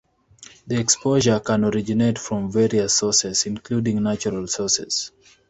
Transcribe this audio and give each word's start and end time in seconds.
The 0.65 0.79
exposure 0.79 1.39
can 1.41 1.63
originate 1.63 2.17
from 2.17 2.51
various 2.51 2.95
sources, 2.97 3.45
including 3.45 4.01
natural 4.01 4.47
sources. 4.47 5.11